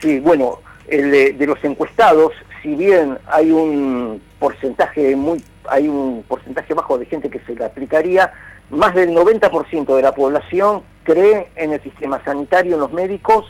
Sí, 0.00 0.18
bueno, 0.20 0.60
el 0.88 1.10
de 1.10 1.46
los 1.46 1.62
encuestados 1.62 2.32
si 2.62 2.74
bien 2.74 3.18
hay 3.26 3.50
un 3.50 4.20
porcentaje 4.38 5.16
muy 5.16 5.42
hay 5.70 5.88
un 5.88 6.24
porcentaje 6.26 6.74
bajo 6.74 6.98
de 6.98 7.06
gente 7.06 7.30
que 7.30 7.40
se 7.40 7.54
le 7.54 7.64
aplicaría, 7.64 8.32
más 8.70 8.94
del 8.94 9.10
90% 9.10 9.96
de 9.96 10.02
la 10.02 10.14
población 10.14 10.82
cree 11.04 11.48
en 11.56 11.72
el 11.72 11.82
sistema 11.82 12.22
sanitario, 12.24 12.74
en 12.74 12.80
los 12.80 12.92
médicos 12.92 13.46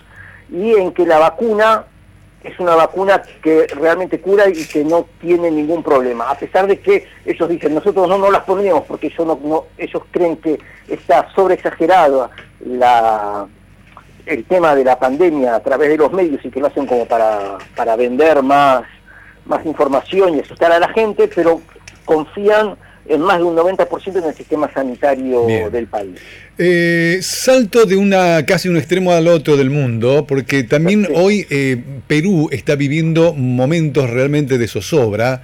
y 0.51 0.75
en 0.75 0.93
que 0.93 1.07
la 1.07 1.19
vacuna 1.19 1.85
es 2.43 2.59
una 2.59 2.75
vacuna 2.75 3.21
que 3.43 3.67
realmente 3.67 4.21
cura 4.21 4.49
y 4.49 4.65
que 4.65 4.83
no 4.83 5.07
tiene 5.21 5.51
ningún 5.51 5.83
problema, 5.83 6.31
a 6.31 6.39
pesar 6.39 6.67
de 6.67 6.81
que 6.81 7.07
ellos 7.27 7.49
dicen, 7.49 7.75
nosotros 7.75 8.09
no 8.09 8.17
nos 8.17 8.33
las 8.33 8.45
ponemos 8.45 8.85
porque 8.85 9.13
ellos, 9.79 10.03
creen 10.11 10.37
que 10.39 10.59
está 10.89 11.29
sobreexagerada 11.35 12.31
la, 12.65 13.47
el 14.25 14.45
tema 14.45 14.75
de 14.75 14.85
la 14.85 14.99
pandemia 14.99 15.57
a 15.57 15.61
través 15.61 15.91
de 15.91 15.99
los 15.99 16.13
medios 16.13 16.43
y 16.43 16.51
que 16.51 16.61
lo 16.61 16.69
hacen 16.69 16.87
como 16.87 17.05
para, 17.05 17.59
para 17.77 17.95
vender 17.97 18.43
más 18.43 18.85
más 19.51 19.67
información 19.67 20.37
y 20.37 20.41
asustar 20.41 20.73
a 20.73 20.79
la 20.79 20.89
gente, 20.89 21.29
pero 21.35 21.61
confían 22.05 22.77
en 23.07 23.21
más 23.23 23.39
de 23.39 23.45
un 23.45 23.57
90% 23.57 24.19
en 24.19 24.25
el 24.25 24.35
sistema 24.35 24.73
sanitario 24.73 25.47
del 25.71 25.87
país. 25.87 26.21
Eh, 26.59 27.19
salto 27.23 27.85
de 27.87 27.97
una 27.97 28.45
casi 28.47 28.69
un 28.69 28.77
extremo 28.77 29.13
al 29.13 29.27
otro 29.27 29.57
del 29.57 29.71
mundo, 29.71 30.27
porque 30.29 30.63
también 30.63 31.09
hoy 31.15 31.47
eh, 31.51 31.83
Perú 32.07 32.49
está 32.53 32.77
viviendo 32.77 33.33
momentos 33.33 34.09
realmente 34.11 34.59
de 34.59 34.69
zozobra. 34.69 35.43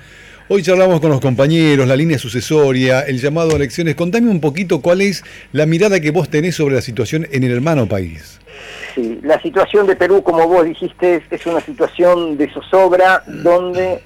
Hoy 0.49 0.63
charlamos 0.63 1.01
con 1.01 1.11
los 1.11 1.21
compañeros, 1.21 1.89
la 1.89 1.97
línea 1.97 2.19
sucesoria, 2.19 3.01
el 3.01 3.19
llamado 3.19 3.51
a 3.51 3.57
elecciones. 3.57 3.97
Contame 3.97 4.31
un 4.31 4.41
poquito 4.41 4.81
cuál 4.81 5.01
es 5.01 5.25
la 5.51 5.67
mirada 5.67 5.99
que 5.99 6.13
vos 6.13 6.29
tenés 6.29 6.55
sobre 6.55 6.77
la 6.77 6.83
situación 6.83 7.27
en 7.33 7.43
el 7.43 7.51
hermano 7.51 7.89
país. 7.89 8.39
Sí, 8.95 9.19
la 9.25 9.43
situación 9.43 9.89
de 9.89 9.97
Perú, 9.97 10.23
como 10.23 10.47
vos 10.47 10.65
dijiste, 10.65 11.21
es 11.29 11.47
una 11.47 11.61
situación 11.61 12.39
de 12.39 12.49
zozobra 12.53 13.25
donde 13.27 14.03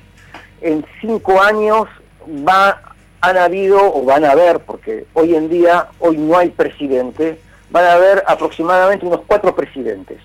en 0.62 0.82
cinco 1.02 1.42
años 1.42 1.88
va 2.28 2.90
han 3.20 3.36
habido 3.36 3.94
o 3.94 4.04
van 4.04 4.24
a 4.24 4.32
haber, 4.32 4.60
porque 4.60 5.04
hoy 5.12 5.34
en 5.34 5.48
día, 5.48 5.88
hoy 5.98 6.16
no 6.16 6.38
hay 6.38 6.50
presidente, 6.50 7.38
van 7.70 7.84
a 7.84 7.92
haber 7.92 8.22
aproximadamente 8.26 9.06
unos 9.06 9.20
cuatro 9.26 9.54
presidentes. 9.54 10.18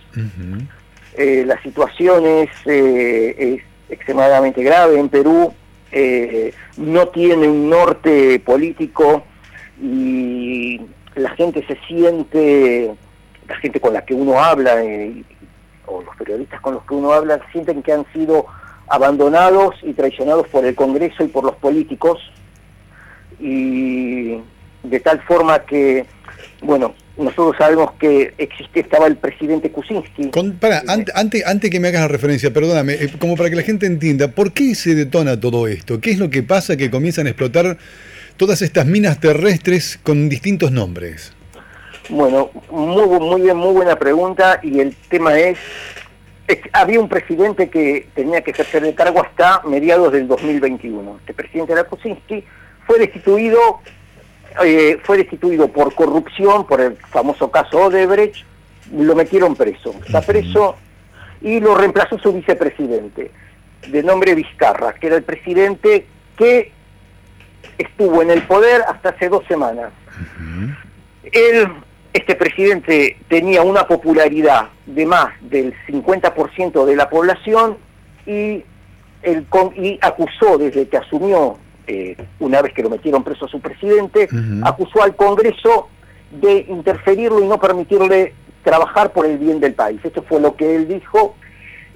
Eh, 1.17 1.43
la 1.45 1.61
situación 1.61 2.25
es, 2.25 2.49
eh, 2.65 3.35
es, 3.37 3.61
extremadamente 3.87 4.63
grave 4.63 4.99
en 4.99 5.09
Perú, 5.09 5.53
eh, 5.91 6.53
no 6.77 7.07
tiene 7.09 7.47
un 7.47 7.69
norte 7.69 8.39
político 8.39 9.23
y 9.79 10.81
la 11.13 11.29
gente 11.31 11.63
se 11.67 11.77
siente, 11.87 12.95
la 13.47 13.55
gente 13.57 13.79
con 13.79 13.93
la 13.93 14.03
que 14.03 14.15
uno 14.15 14.43
habla, 14.43 14.77
o 15.85 16.01
los 16.01 16.15
periodistas 16.15 16.59
con 16.61 16.73
los 16.73 16.83
que 16.85 16.95
uno 16.95 17.13
habla, 17.13 17.39
sienten 17.51 17.83
que 17.83 17.93
han 17.93 18.05
sido 18.11 18.47
abandonados 18.87 19.75
y 19.83 19.93
traicionados 19.93 20.47
por 20.47 20.65
el 20.65 20.75
Congreso 20.75 21.23
y 21.23 21.27
por 21.27 21.43
los 21.43 21.55
políticos 21.55 22.19
y 23.39 24.37
de 24.83 24.99
tal 25.01 25.21
forma 25.21 25.59
que, 25.59 26.05
bueno, 26.61 26.93
nosotros 27.17 27.55
sabemos 27.57 27.91
que 27.93 28.33
existe, 28.37 28.81
estaba 28.81 29.07
el 29.07 29.15
presidente 29.17 29.71
Kuczynski. 29.71 30.31
para, 30.59 30.83
antes, 30.87 31.45
antes 31.45 31.71
que 31.71 31.79
me 31.79 31.87
hagas 31.87 32.01
la 32.01 32.07
referencia, 32.07 32.51
perdóname, 32.51 32.93
eh, 32.93 33.13
como 33.19 33.35
para 33.35 33.49
que 33.49 33.55
la 33.55 33.61
gente 33.61 33.85
entienda, 33.85 34.29
¿por 34.29 34.51
qué 34.51 34.75
se 34.75 34.95
detona 34.95 35.39
todo 35.39 35.67
esto? 35.67 36.01
¿Qué 36.01 36.11
es 36.11 36.19
lo 36.19 36.29
que 36.29 36.43
pasa 36.43 36.75
que 36.75 36.91
comienzan 36.91 37.27
a 37.27 37.29
explotar 37.29 37.77
todas 38.37 38.61
estas 38.61 38.85
minas 38.85 39.19
terrestres 39.19 39.99
con 40.03 40.27
distintos 40.27 40.71
nombres? 40.71 41.33
Bueno, 42.09 42.51
muy, 42.69 43.19
muy 43.19 43.41
bien, 43.41 43.57
muy 43.57 43.73
buena 43.73 43.95
pregunta 43.95 44.59
y 44.61 44.79
el 44.79 44.95
tema 45.09 45.37
es, 45.39 45.57
había 46.73 46.99
un 46.99 47.09
presidente 47.09 47.69
que 47.69 48.07
tenía 48.13 48.41
que 48.41 48.51
ejercer 48.51 48.83
el 48.83 48.93
cargo 48.93 49.21
hasta 49.21 49.61
mediados 49.63 50.11
del 50.11 50.27
2021. 50.27 51.17
Este 51.19 51.33
presidente 51.33 51.73
era 51.73 51.85
Kuczynski, 51.85 52.43
fue 52.85 52.99
destituido, 52.99 53.79
eh, 54.63 54.99
fue 55.03 55.17
destituido 55.17 55.67
por 55.67 55.93
corrupción, 55.95 56.67
por 56.67 56.81
el 56.81 56.97
famoso 56.97 57.49
caso 57.49 57.85
Odebrecht, 57.85 58.45
lo 58.93 59.15
metieron 59.15 59.55
preso, 59.55 59.95
está 60.05 60.21
preso 60.21 60.75
y 61.41 61.59
lo 61.59 61.75
reemplazó 61.75 62.19
su 62.19 62.31
vicepresidente, 62.33 63.31
de 63.87 64.03
nombre 64.03 64.35
Vizcarra, 64.35 64.93
que 64.93 65.07
era 65.07 65.15
el 65.15 65.23
presidente 65.23 66.05
que 66.37 66.71
estuvo 67.77 68.21
en 68.21 68.31
el 68.31 68.43
poder 68.43 68.83
hasta 68.87 69.09
hace 69.09 69.29
dos 69.29 69.45
semanas. 69.47 69.91
Él, 71.31 71.67
este 72.15 72.36
presidente 72.36 73.17
tenía 73.27 73.62
una 73.62 73.88
popularidad 73.88 74.69
de 74.86 75.05
más 75.05 75.34
del 75.41 75.74
50% 75.86 76.86
de 76.86 76.95
la 76.95 77.10
población 77.10 77.77
y, 78.25 78.63
el, 79.22 79.45
y 79.75 80.00
acusó 80.01 80.57
desde 80.57 80.88
que 80.88 80.95
asumió 80.95 81.57
eh, 81.88 82.15
una 82.39 82.62
vez 82.62 82.74
que 82.74 82.84
lo 82.84 82.89
metieron 82.89 83.22
preso 83.22 83.45
a 83.45 83.50
su 83.50 83.60
presidente, 83.60 84.29
acusó 84.63 85.03
al 85.03 85.17
Congreso 85.17 85.89
de 86.31 86.65
interferirlo 86.69 87.41
y 87.41 87.48
no 87.48 87.60
permitirle 87.60 88.34
trabajar 88.63 89.12
por 89.12 89.25
el 89.25 89.38
bien 89.38 89.60
del 89.60 89.74
país. 89.74 90.00
Esto 90.01 90.24
fue 90.24 90.39
lo 90.39 90.55
que 90.55 90.74
él 90.74 90.88
dijo 90.88 91.36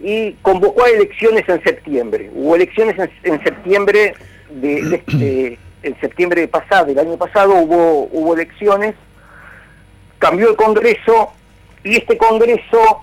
y 0.01 0.33
convocó 0.41 0.83
a 0.83 0.89
elecciones 0.89 1.47
en 1.47 1.63
septiembre. 1.63 2.29
Hubo 2.35 2.55
elecciones 2.57 3.09
en, 3.23 3.41
septiembre 3.41 4.15
de, 4.49 5.57
en 5.81 5.99
septiembre 6.01 6.45
pasado, 6.49 6.87
del 6.87 6.99
año 6.99 7.15
pasado 7.15 7.53
hubo 7.53 8.09
hubo 8.11 8.33
elecciones, 8.33 8.95
cambió 10.19 10.49
el 10.49 10.55
Congreso 10.55 11.31
y 11.83 11.97
este 11.97 12.17
Congreso 12.17 13.01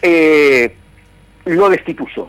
eh, 0.00 0.74
lo 1.44 1.68
destituyó. 1.68 2.28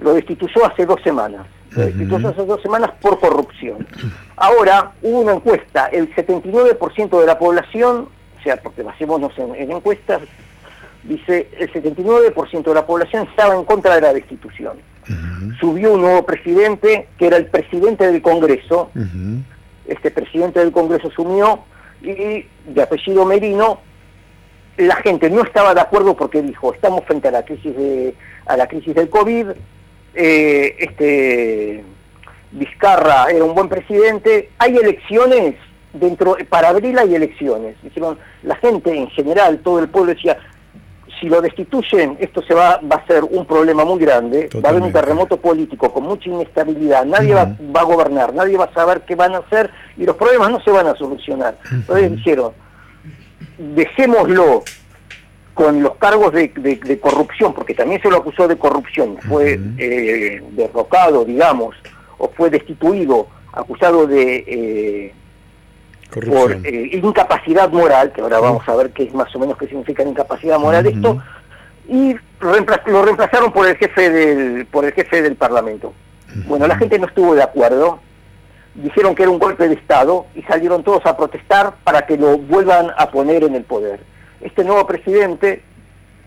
Lo 0.00 0.14
destituyó 0.14 0.66
hace 0.66 0.84
dos 0.84 1.00
semanas 1.02 1.46
uh 1.76 2.28
hace 2.28 2.46
dos 2.46 2.62
semanas 2.62 2.90
por 3.00 3.20
corrupción. 3.20 3.86
Ahora 4.36 4.92
hubo 5.02 5.20
una 5.20 5.32
encuesta, 5.34 5.86
el 5.86 6.14
79% 6.14 7.20
de 7.20 7.26
la 7.26 7.38
población, 7.38 8.08
o 8.38 8.42
sea, 8.42 8.56
porque 8.56 8.82
basémonos 8.82 9.32
en, 9.38 9.70
encuestas, 9.70 10.22
dice 11.04 11.48
el 11.58 11.72
79% 11.72 12.62
de 12.62 12.74
la 12.74 12.86
población 12.86 13.28
estaba 13.28 13.54
en 13.54 13.64
contra 13.64 13.94
de 13.96 14.00
la 14.00 14.12
destitución. 14.12 14.78
Subió 15.60 15.92
un 15.92 16.00
nuevo 16.00 16.26
presidente, 16.26 17.06
que 17.16 17.28
era 17.28 17.36
el 17.36 17.46
presidente 17.46 18.10
del 18.10 18.20
Congreso, 18.22 18.90
este 19.86 20.10
presidente 20.10 20.58
del 20.58 20.72
Congreso 20.72 21.10
sumió, 21.10 21.60
y 22.08 22.48
de 22.66 22.82
apellido 22.82 23.24
Merino, 23.24 23.80
la 24.76 24.96
gente 24.96 25.30
no 25.30 25.42
estaba 25.42 25.74
de 25.74 25.80
acuerdo 25.80 26.16
porque 26.16 26.42
dijo, 26.42 26.72
estamos 26.74 27.04
frente 27.04 27.28
a 27.28 27.30
la 27.30 27.44
crisis 27.44 27.76
de 27.76 28.14
a 28.46 28.56
la 28.56 28.68
crisis 28.68 28.94
del 28.94 29.08
COVID, 29.08 29.48
eh, 30.14 30.76
este 30.78 31.84
Vizcarra 32.52 33.26
era 33.30 33.44
un 33.44 33.54
buen 33.54 33.68
presidente, 33.68 34.50
hay 34.58 34.76
elecciones 34.76 35.56
dentro, 35.92 36.36
para 36.48 36.68
abril 36.68 36.98
hay 36.98 37.14
elecciones. 37.14 37.76
Dijeron, 37.82 38.18
la 38.42 38.56
gente 38.56 38.94
en 38.94 39.08
general, 39.10 39.58
todo 39.58 39.80
el 39.80 39.88
pueblo 39.88 40.14
decía, 40.14 40.38
si 41.20 41.28
lo 41.28 41.40
destituyen, 41.40 42.16
esto 42.20 42.42
se 42.42 42.54
va, 42.54 42.80
va 42.80 42.96
a 42.96 43.06
ser 43.06 43.24
un 43.24 43.46
problema 43.46 43.84
muy 43.84 43.98
grande, 43.98 44.48
va 44.62 44.68
a 44.68 44.72
haber 44.72 44.82
un 44.82 44.92
terremoto 44.92 45.38
político 45.38 45.92
con 45.92 46.04
mucha 46.04 46.28
inestabilidad, 46.28 47.04
nadie 47.04 47.34
va, 47.34 47.56
a 47.74 47.84
gobernar, 47.84 48.34
nadie 48.34 48.56
va 48.56 48.64
a 48.64 48.74
saber 48.74 49.02
qué 49.02 49.14
van 49.14 49.34
a 49.34 49.38
hacer 49.38 49.70
y 49.96 50.04
los 50.04 50.16
problemas 50.16 50.50
no 50.50 50.60
se 50.60 50.70
van 50.70 50.86
a 50.86 50.94
solucionar. 50.94 51.56
Entonces 51.70 52.12
dijeron, 52.12 52.52
dejémoslo 53.58 54.62
con 55.54 55.82
los 55.82 55.96
cargos 55.96 56.32
de, 56.32 57.00
corrupción, 57.00 57.54
porque 57.54 57.74
también 57.74 58.02
se 58.02 58.10
lo 58.10 58.18
acusó 58.18 58.46
de 58.46 58.58
corrupción, 58.58 59.16
fue 59.26 59.58
eh, 59.78 60.42
derrocado, 60.50 61.24
digamos, 61.24 61.74
o 62.18 62.28
fue 62.28 62.50
destituido, 62.50 63.28
acusado 63.52 64.06
de 64.06 64.44
eh, 64.46 65.14
por 66.24 66.52
eh, 66.64 66.90
incapacidad 66.92 67.70
moral, 67.70 68.12
que 68.12 68.20
ahora 68.20 68.38
vamos 68.38 68.66
a 68.68 68.74
ver 68.74 68.90
qué 68.90 69.04
es 69.04 69.14
más 69.14 69.34
o 69.34 69.38
menos 69.38 69.58
qué 69.58 69.66
significa 69.66 70.02
incapacidad 70.02 70.58
moral 70.58 70.86
esto, 70.86 71.22
y 71.88 72.16
lo 72.40 73.02
reemplazaron 73.04 73.52
por 73.52 73.66
el 73.66 73.76
jefe 73.76 74.10
del, 74.10 74.66
por 74.66 74.84
el 74.84 74.92
jefe 74.92 75.22
del 75.22 75.36
Parlamento. 75.36 75.92
Bueno, 76.46 76.66
la 76.66 76.76
gente 76.76 76.98
no 76.98 77.06
estuvo 77.06 77.34
de 77.34 77.42
acuerdo, 77.42 78.00
dijeron 78.74 79.14
que 79.14 79.22
era 79.22 79.30
un 79.30 79.38
golpe 79.38 79.68
de 79.68 79.74
Estado 79.74 80.26
y 80.34 80.42
salieron 80.42 80.82
todos 80.82 81.04
a 81.06 81.16
protestar 81.16 81.74
para 81.84 82.06
que 82.06 82.16
lo 82.16 82.38
vuelvan 82.38 82.90
a 82.96 83.10
poner 83.10 83.44
en 83.44 83.54
el 83.54 83.64
poder. 83.64 84.00
Este 84.40 84.64
nuevo 84.64 84.86
presidente, 84.86 85.62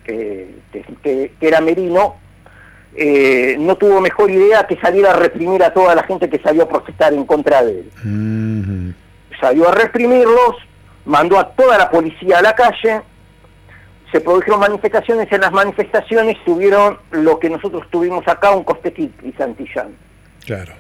que, 0.04 1.32
era 1.42 1.62
Merino, 1.62 2.16
eh, 2.96 3.56
no 3.60 3.76
tuvo 3.76 4.02
mejor 4.02 4.32
idea 4.32 4.66
que 4.66 4.78
salir 4.78 5.06
a 5.06 5.14
reprimir 5.14 5.64
a 5.64 5.74
toda 5.74 5.94
la 5.94 6.04
gente 6.04 6.30
que 6.30 6.40
salió 6.40 6.64
a 6.64 6.70
protestar 6.70 7.14
en 7.14 7.26
contra 7.26 7.64
de 7.64 7.82
él. 7.82 8.96
Salió 9.40 9.70
a 9.70 9.72
reprimirlos, 9.72 10.56
mandó 11.06 11.40
a 11.40 11.50
toda 11.50 11.78
la 11.78 11.90
policía 11.90 12.40
a 12.40 12.42
la 12.42 12.56
calle, 12.56 13.02
se 14.12 14.22
produjeron 14.22 14.60
manifestaciones, 14.60 15.32
en 15.32 15.42
las 15.42 15.52
manifestaciones 15.52 16.38
tuvieron 16.44 16.98
lo 17.12 17.40
que 17.40 17.50
nosotros 17.50 17.86
tuvimos 17.90 18.28
acá, 18.28 18.52
un 18.52 18.64
Costequi 18.64 19.12
y 19.24 19.32
Santillán. 19.34 19.90
Claro. 20.46 20.74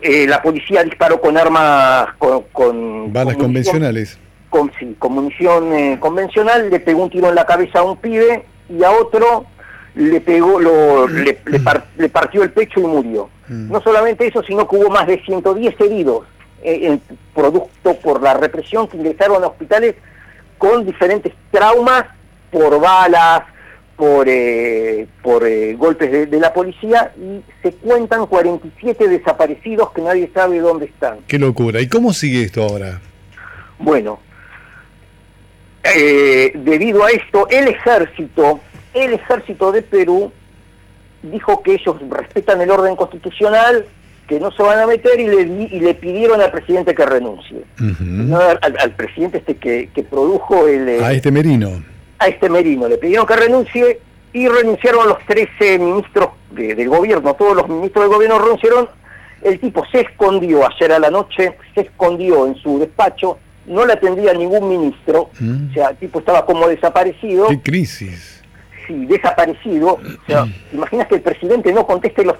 Eh, 0.00 0.26
la 0.26 0.42
policía 0.42 0.82
disparó 0.82 1.20
con 1.20 1.36
armas, 1.36 2.08
con... 2.52 3.12
Balas 3.12 3.36
convencionales 3.36 4.18
con, 4.50 4.70
con 4.98 5.12
munición 5.12 5.72
eh, 5.72 5.96
convencional, 5.98 6.68
le 6.68 6.80
pegó 6.80 7.04
un 7.04 7.10
tiro 7.10 7.28
en 7.28 7.36
la 7.36 7.46
cabeza 7.46 7.78
a 7.78 7.84
un 7.84 7.96
pibe 7.96 8.44
y 8.68 8.82
a 8.84 8.90
otro 8.90 9.46
le 9.94 10.20
pegó, 10.20 10.60
lo, 10.60 11.08
le, 11.08 11.34
partió 12.10 12.42
el 12.42 12.50
pecho 12.50 12.80
y 12.80 12.84
murió. 12.84 13.30
Mm. 13.48 13.72
No 13.72 13.80
solamente 13.80 14.26
eso, 14.26 14.42
sino 14.42 14.68
que 14.68 14.76
hubo 14.76 14.90
más 14.90 15.06
de 15.06 15.20
110 15.24 15.80
heridos, 15.80 16.26
eh, 16.62 16.80
en, 16.82 17.02
producto 17.34 17.94
por 18.00 18.22
la 18.22 18.34
represión 18.34 18.88
que 18.88 18.96
ingresaron 18.96 19.42
a 19.42 19.48
hospitales 19.48 19.96
con 20.58 20.84
diferentes 20.84 21.32
traumas 21.50 22.06
por 22.50 22.80
balas, 22.80 23.44
por, 23.96 24.26
eh, 24.28 25.06
por 25.22 25.42
golpes 25.76 26.10
de, 26.10 26.26
de, 26.26 26.40
la 26.40 26.52
policía 26.52 27.12
y 27.16 27.42
se 27.62 27.72
cuentan 27.72 28.26
47 28.26 29.08
desaparecidos 29.08 29.92
que 29.92 30.02
nadie 30.02 30.30
sabe 30.32 30.58
dónde 30.58 30.86
están. 30.86 31.18
Qué 31.26 31.38
locura. 31.38 31.80
¿Y 31.80 31.88
cómo 31.88 32.12
sigue 32.12 32.42
esto 32.42 32.62
ahora? 32.62 33.00
Bueno, 33.78 34.18
eh, 35.82 36.52
debido 36.54 37.04
a 37.04 37.10
esto, 37.10 37.48
el 37.48 37.68
ejército, 37.68 38.60
el 38.92 39.14
ejército 39.14 39.72
de 39.72 39.82
Perú 39.82 40.32
dijo 41.22 41.62
que 41.62 41.74
ellos 41.74 41.96
respetan 42.08 42.60
el 42.60 42.70
orden 42.70 42.96
constitucional, 42.96 43.86
que 44.30 44.38
no 44.38 44.52
se 44.52 44.62
van 44.62 44.78
a 44.78 44.86
meter 44.86 45.18
y 45.18 45.26
le, 45.26 45.42
y 45.42 45.80
le 45.80 45.92
pidieron 45.92 46.40
al 46.40 46.52
presidente 46.52 46.94
que 46.94 47.04
renuncie. 47.04 47.64
al, 48.78 48.92
presidente 48.92 49.38
este 49.38 49.56
que, 49.56 50.04
produjo 50.08 50.68
el... 50.68 50.88
Eh, 50.88 51.04
a 51.04 51.12
este 51.12 51.32
Merino. 51.32 51.82
A 52.20 52.28
este 52.28 52.48
Merino. 52.48 52.86
Le 52.86 52.96
pidieron 52.96 53.26
que 53.26 53.34
renuncie 53.34 53.98
y 54.32 54.46
renunciaron 54.46 55.08
los 55.08 55.18
13 55.26 55.80
ministros 55.80 56.28
del 56.52 56.88
gobierno. 56.88 57.34
Todos 57.34 57.56
los 57.56 57.68
ministros 57.68 58.04
del 58.04 58.14
gobierno 58.14 58.38
renunciaron. 58.38 58.88
El 59.42 59.58
tipo 59.58 59.84
se 59.90 60.02
escondió 60.02 60.64
ayer 60.64 60.92
a 60.92 61.00
la 61.00 61.10
noche, 61.10 61.56
se 61.74 61.80
escondió 61.80 62.46
en 62.46 62.54
su 62.54 62.78
despacho, 62.78 63.38
no 63.66 63.84
le 63.84 63.94
atendía 63.94 64.32
ningún 64.32 64.68
ministro. 64.68 65.30
Mm. 65.40 65.70
O 65.70 65.74
sea, 65.74 65.88
el 65.88 65.96
tipo 65.96 66.20
estaba 66.20 66.46
como 66.46 66.68
desaparecido. 66.68 67.48
¡Qué 67.48 67.60
crisis! 67.60 68.39
Desaparecido. 68.90 69.94
O 69.94 70.26
sea, 70.26 70.46
imaginas 70.72 71.08
que 71.08 71.16
el 71.16 71.22
presidente 71.22 71.72
no 71.72 71.86
conteste 71.86 72.24
los, 72.24 72.36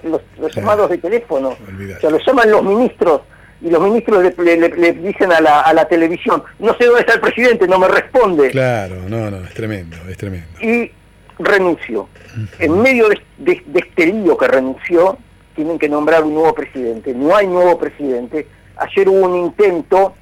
llamados 0.55 0.89
de 0.89 0.97
teléfono. 0.97 1.49
O 1.49 1.99
sea, 1.99 2.09
lo 2.09 2.19
llaman 2.19 2.51
los 2.51 2.63
ministros 2.63 3.21
y 3.61 3.69
los 3.69 3.81
ministros 3.81 4.23
le, 4.37 4.93
dicen 4.93 5.31
a 5.31 5.39
la, 5.39 5.61
a 5.61 5.73
la, 5.73 5.87
televisión, 5.87 6.43
no 6.59 6.75
sé 6.77 6.85
dónde 6.85 7.01
está 7.01 7.13
el 7.13 7.21
presidente, 7.21 7.67
no 7.67 7.77
me 7.77 7.87
responde. 7.87 8.49
Claro, 8.49 8.95
no, 9.07 9.29
no, 9.29 9.37
es 9.45 9.53
tremendo, 9.53 9.97
es 10.09 10.17
tremendo. 10.17 10.47
Y 10.59 10.91
renunció. 11.37 12.09
En 12.59 12.81
medio 12.81 13.07
de, 13.37 13.63
este 13.75 14.05
lío 14.07 14.37
que 14.37 14.47
renunció, 14.47 15.17
tienen 15.55 15.77
que 15.77 15.87
nombrar 15.87 16.23
un 16.23 16.33
nuevo 16.33 16.55
presidente. 16.55 17.13
No 17.13 17.35
hay 17.35 17.45
nuevo 17.45 17.77
presidente. 17.77 18.47
Ayer 18.77 19.07
hubo 19.09 19.27
un 19.27 19.35
intento, 19.35 20.15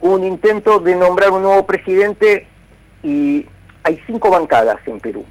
un 0.00 0.24
intento 0.24 0.78
de 0.78 0.94
nombrar 0.94 1.32
un 1.32 1.42
nuevo 1.42 1.66
presidente 1.66 2.46
y 3.02 3.44
hay 3.82 4.00
cinco 4.06 4.30
bancadas 4.30 4.78
en 4.86 4.98
Perú 5.00 5.26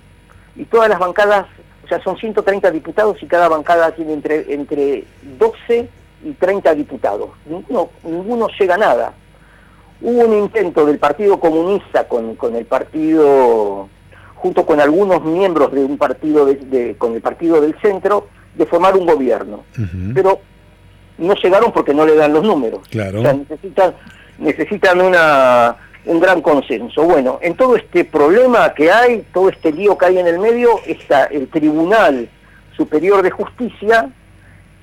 y 0.55 0.65
todas 0.65 0.89
las 0.89 1.00
bancadas, 1.00 1.45
o 1.83 1.88
sea, 1.88 2.01
son 2.03 2.17
130 2.17 2.71
diputados 2.71 3.21
y 3.21 3.27
cada 3.27 3.47
bancada 3.47 3.91
tiene 3.91 4.13
entre, 4.13 4.53
entre 4.53 5.03
12 5.38 5.89
y 6.24 6.31
30 6.31 6.74
diputados. 6.75 7.29
Ninguno, 7.45 7.89
ninguno 8.03 8.47
llega 8.59 8.75
a 8.75 8.79
nada. 8.79 9.13
Hubo 10.01 10.25
un 10.25 10.33
intento 10.33 10.85
del 10.85 10.97
Partido 10.97 11.39
Comunista 11.39 12.07
con, 12.07 12.35
con 12.35 12.55
el 12.55 12.65
partido, 12.65 13.88
junto 14.35 14.65
con 14.65 14.79
algunos 14.79 15.24
miembros 15.24 15.71
de 15.71 15.83
un 15.83 15.97
partido, 15.97 16.45
de, 16.45 16.95
con 16.97 17.13
el 17.13 17.21
Partido 17.21 17.62
del 17.62 17.75
Centro, 17.81 18.27
de 18.55 18.65
formar 18.65 18.95
un 18.95 19.05
gobierno. 19.05 19.63
Pero 20.13 20.39
no 21.17 21.33
llegaron 21.35 21.71
porque 21.71 21.93
no 21.93 22.05
le 22.05 22.15
dan 22.15 22.33
los 22.33 22.43
números. 22.43 22.88
Claro. 22.89 23.19
O 23.19 23.24
sea, 23.24 23.33
necesitan, 23.33 23.93
necesitan 24.38 25.01
una 25.01 25.77
un 26.05 26.19
gran 26.19 26.41
consenso. 26.41 27.03
Bueno, 27.03 27.39
en 27.41 27.55
todo 27.55 27.75
este 27.75 28.05
problema 28.05 28.74
que 28.74 28.91
hay, 28.91 29.25
todo 29.33 29.50
este 29.50 29.71
lío 29.71 29.97
que 29.97 30.05
hay 30.05 30.19
en 30.19 30.27
el 30.27 30.39
medio, 30.39 30.79
está 30.85 31.25
el 31.25 31.47
Tribunal 31.47 32.29
Superior 32.75 33.21
de 33.21 33.31
Justicia 33.31 34.09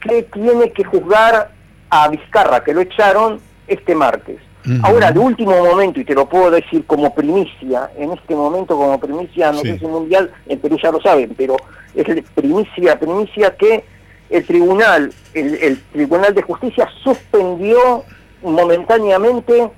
que 0.01 0.25
tiene 0.25 0.73
que 0.73 0.85
juzgar 0.85 1.53
a 1.91 2.09
Vizcarra, 2.09 2.65
que 2.65 2.75
lo 2.75 2.81
echaron 2.81 3.41
este 3.67 3.95
martes. 3.95 4.39
Ahora, 4.85 5.11
de 5.11 5.19
último 5.19 5.57
momento, 5.57 5.99
y 5.99 6.05
te 6.05 6.15
lo 6.15 6.29
puedo 6.29 6.49
decir 6.51 6.85
como 6.87 7.13
primicia, 7.13 7.91
en 7.97 8.13
este 8.13 8.35
momento 8.35 8.77
como 8.77 8.99
primicia, 9.01 9.51
no 9.51 9.59
sé 9.59 9.77
si 9.77 9.87
mundial, 9.87 10.31
en 10.47 10.61
Perú 10.61 10.79
ya 10.81 10.93
lo 10.93 11.01
saben, 11.01 11.35
pero 11.37 11.57
es 11.97 12.07
primicia, 12.33 12.99
primicia 12.99 13.57
que 13.57 13.85
el 14.31 14.47
tribunal, 14.47 15.13
el 15.35 15.83
Tribunal 15.93 16.33
de 16.33 16.43
Justicia 16.43 16.89
suspendió 17.03 18.05
momentáneamente 18.43 19.69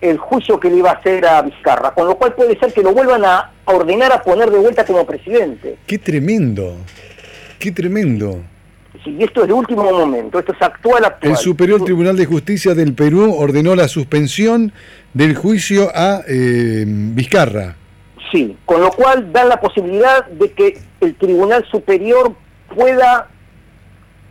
el 0.00 0.18
juicio 0.18 0.60
que 0.60 0.70
le 0.70 0.76
iba 0.76 0.90
a 0.90 0.94
hacer 0.94 1.26
a 1.26 1.42
Vizcarra, 1.42 1.92
con 1.92 2.06
lo 2.06 2.16
cual 2.16 2.34
puede 2.34 2.58
ser 2.58 2.72
que 2.72 2.82
lo 2.82 2.92
vuelvan 2.92 3.24
a 3.24 3.52
ordenar 3.64 4.12
a 4.12 4.22
poner 4.22 4.50
de 4.50 4.58
vuelta 4.58 4.84
como 4.84 5.06
presidente. 5.06 5.78
Qué 5.86 5.98
tremendo, 5.98 6.76
qué 7.58 7.72
tremendo. 7.72 8.40
Sí, 9.04 9.16
esto 9.20 9.42
es 9.42 9.48
de 9.48 9.52
último 9.52 9.84
momento, 9.84 10.38
esto 10.38 10.52
es 10.52 10.62
actual 10.62 11.04
actual. 11.04 11.32
El 11.32 11.38
Superior 11.38 11.84
Tribunal 11.84 12.16
de 12.16 12.26
Justicia 12.26 12.74
del 12.74 12.94
Perú 12.94 13.34
ordenó 13.36 13.74
la 13.74 13.88
suspensión 13.88 14.72
del 15.14 15.36
juicio 15.36 15.90
a 15.94 16.22
eh, 16.26 16.84
Vizcarra. 16.86 17.76
Sí, 18.32 18.56
con 18.64 18.80
lo 18.80 18.90
cual 18.90 19.32
da 19.32 19.44
la 19.44 19.60
posibilidad 19.60 20.26
de 20.26 20.52
que 20.52 20.78
el 21.00 21.14
Tribunal 21.14 21.64
Superior 21.70 22.34
pueda 22.74 23.28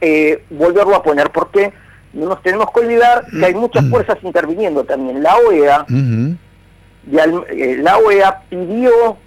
eh, 0.01 0.43
volverlo 0.49 0.95
a 0.95 1.03
poner, 1.03 1.31
porque 1.31 1.71
no 2.15 2.27
nos 2.27 2.41
tenemos 2.41 2.71
que 2.71 2.79
olvidar 2.79 3.25
que 3.29 3.45
hay 3.45 3.53
muchas 3.53 3.87
fuerzas 3.89 4.17
interviniendo 4.23 4.83
también. 4.83 5.21
La 5.21 5.35
OEA, 5.37 5.85
eh, 5.89 7.77
la 7.81 7.97
OEA 7.97 8.41
pidió 8.49 9.17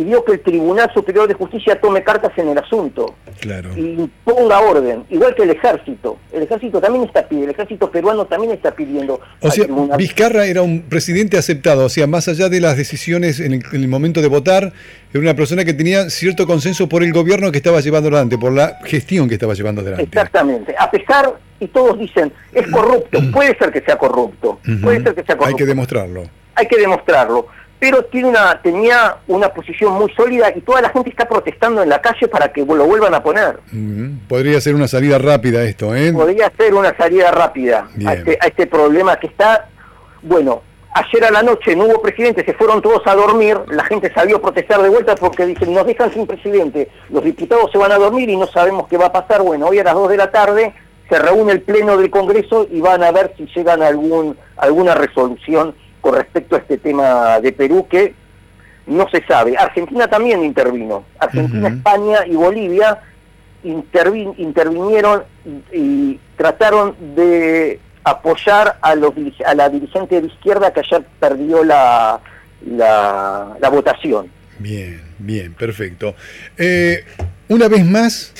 pidió 0.00 0.24
que 0.24 0.32
el 0.32 0.40
Tribunal 0.40 0.90
Superior 0.94 1.28
de 1.28 1.34
Justicia 1.34 1.78
tome 1.78 2.02
cartas 2.02 2.32
en 2.38 2.48
el 2.48 2.56
asunto 2.56 3.16
claro. 3.38 3.70
y 3.76 4.08
ponga 4.24 4.60
orden, 4.60 5.04
igual 5.10 5.34
que 5.34 5.42
el 5.42 5.50
ejército. 5.50 6.16
El 6.32 6.44
ejército 6.44 6.80
también 6.80 7.04
está 7.04 7.28
pidiendo, 7.28 7.50
el 7.50 7.54
ejército 7.54 7.90
peruano 7.90 8.24
también 8.24 8.52
está 8.52 8.70
pidiendo. 8.70 9.20
O 9.40 9.50
sea, 9.50 9.66
Vizcarra 9.98 10.46
era 10.46 10.62
un 10.62 10.82
presidente 10.82 11.36
aceptado, 11.36 11.84
o 11.84 11.88
sea, 11.90 12.06
más 12.06 12.28
allá 12.28 12.48
de 12.48 12.60
las 12.60 12.78
decisiones 12.78 13.40
en 13.40 13.62
el, 13.72 13.88
momento 13.88 14.22
de 14.22 14.28
votar, 14.28 14.72
era 15.12 15.20
una 15.20 15.34
persona 15.34 15.66
que 15.66 15.74
tenía 15.74 16.08
cierto 16.08 16.46
consenso 16.46 16.88
por 16.88 17.02
el 17.02 17.12
gobierno 17.12 17.52
que 17.52 17.58
estaba 17.58 17.80
llevando 17.80 18.08
adelante, 18.08 18.38
por 18.38 18.52
la 18.52 18.78
gestión 18.84 19.28
que 19.28 19.34
estaba 19.34 19.52
llevando 19.52 19.82
adelante. 19.82 20.04
Exactamente, 20.04 20.74
a 20.78 20.90
pesar, 20.90 21.34
y 21.58 21.68
todos 21.68 21.98
dicen, 21.98 22.32
es 22.54 22.66
corrupto, 22.68 23.20
puede 23.32 23.54
ser 23.58 23.70
que 23.70 23.82
sea 23.82 23.98
corrupto, 23.98 24.60
puede 24.82 25.02
ser 25.02 25.14
que 25.14 25.24
sea 25.24 25.36
corrupto. 25.36 25.46
Hay 25.46 25.54
que 25.54 25.66
demostrarlo. 25.66 26.22
Hay 26.54 26.66
que 26.66 26.78
demostrarlo 26.78 27.46
pero 27.80 28.04
tiene 28.04 28.28
una, 28.28 28.60
tenía 28.60 29.16
una 29.26 29.48
posición 29.48 29.94
muy 29.94 30.12
sólida 30.12 30.52
y 30.54 30.60
toda 30.60 30.82
la 30.82 30.90
gente 30.90 31.08
está 31.08 31.26
protestando 31.26 31.82
en 31.82 31.88
la 31.88 32.00
calle 32.00 32.28
para 32.28 32.52
que 32.52 32.60
lo 32.60 32.84
vuelvan 32.84 33.14
a 33.14 33.22
poner. 33.22 33.58
Podría 34.28 34.60
ser 34.60 34.74
una 34.74 34.86
salida 34.86 35.16
rápida 35.18 35.64
esto, 35.64 35.96
¿eh? 35.96 36.12
Podría 36.12 36.52
ser 36.56 36.74
una 36.74 36.94
salida 36.94 37.30
rápida 37.30 37.88
este, 37.98 38.38
a 38.38 38.46
este, 38.46 38.66
problema 38.66 39.16
que 39.18 39.28
está, 39.28 39.70
bueno, 40.20 40.60
ayer 40.92 41.24
a 41.24 41.30
la 41.30 41.42
noche 41.42 41.74
no 41.74 41.86
hubo 41.86 42.02
presidente, 42.02 42.44
se 42.44 42.52
fueron 42.52 42.82
todos 42.82 43.00
a 43.06 43.14
dormir, 43.14 43.58
la 43.68 43.84
gente 43.84 44.12
salió 44.12 44.36
a 44.36 44.42
protestar 44.42 44.82
de 44.82 44.90
vuelta 44.90 45.14
porque 45.14 45.46
dicen, 45.46 45.72
nos 45.72 45.86
dejan 45.86 46.12
sin 46.12 46.26
presidente, 46.26 46.90
los 47.08 47.24
diputados 47.24 47.72
se 47.72 47.78
van 47.78 47.92
a 47.92 47.98
dormir 47.98 48.28
y 48.28 48.36
no 48.36 48.46
sabemos 48.46 48.88
qué 48.88 48.98
va 48.98 49.06
a 49.06 49.12
pasar. 49.12 49.40
Bueno, 49.40 49.68
hoy 49.68 49.78
a 49.78 49.84
las 49.84 49.94
2 49.94 50.10
de 50.10 50.16
la 50.18 50.30
tarde 50.30 50.74
se 51.08 51.18
reúne 51.18 51.52
el 51.52 51.62
Pleno 51.62 51.96
del 51.96 52.10
Congreso 52.10 52.68
y 52.70 52.82
van 52.82 53.02
a 53.02 53.10
ver 53.10 53.32
si 53.38 53.46
llegan 53.46 53.82
a 53.82 53.86
algún, 53.86 54.36
alguna 54.58 54.94
resolución 54.94 55.74
con 56.00 56.14
respecto 56.14 56.56
a 56.56 56.58
este 56.58 56.78
tema 56.78 57.40
de 57.40 57.52
Perú 57.52 57.86
que 57.88 58.14
no 58.86 59.08
se 59.10 59.24
sabe. 59.24 59.56
Argentina 59.56 60.08
también 60.08 60.44
intervino. 60.44 61.04
Argentina, 61.18 61.68
España 61.68 62.26
y 62.26 62.34
Bolivia 62.34 63.00
intervinieron 63.62 65.24
y, 65.72 66.18
trataron 66.36 66.96
de 67.14 67.78
apoyar 68.02 68.78
a, 68.80 68.94
los, 68.94 69.12
a 69.44 69.54
la 69.54 69.68
dirigente 69.68 70.20
de 70.22 70.26
izquierda 70.28 70.72
que 70.72 70.80
ayer 70.80 71.04
perdió 71.20 71.62
la, 71.62 72.18
la, 72.66 73.68
votación. 73.70 74.30
Bien, 74.58 75.02
bien, 75.18 75.52
perfecto. 75.52 76.14
Eh, 76.56 77.04
una 77.48 77.68
vez 77.68 77.84
más, 77.84 78.32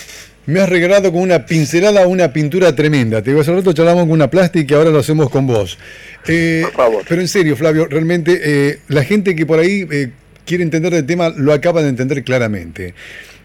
me 0.51 0.61
has 0.61 0.69
regalado 0.69 1.13
con 1.13 1.23
una 1.23 1.47
pincelada 1.47 2.07
una 2.07 2.33
pintura 2.33 2.75
tremenda. 2.75 3.23
Te 3.23 3.31
digo, 3.31 3.41
hace 3.41 3.53
rato 3.55 3.73
charlamos 3.73 4.03
con 4.03 4.13
una 4.13 4.29
plástica 4.29 4.75
y 4.75 4.77
ahora 4.77 4.91
lo 4.91 4.99
hacemos 4.99 5.31
con 5.31 5.47
vos. 5.47 5.79
Eh, 6.27 6.63
Por 6.65 6.73
favor. 6.73 7.05
Pero 7.09 7.21
en 7.21 7.29
serio, 7.29 7.57
Flavio, 7.57 7.87
realmente 7.87 8.41
eh, 8.43 8.81
la 8.89 9.05
gente 9.05 9.35
que 9.35 9.47
por 9.47 9.59
ahí 9.59 9.87
eh, 9.91 10.11
quiere 10.45 10.65
entender 10.65 10.93
el 10.95 11.07
tema 11.07 11.29
lo 11.29 11.53
acaba 11.53 11.83
de 11.83 11.89
entender 11.89 12.25
claramente. 12.25 12.95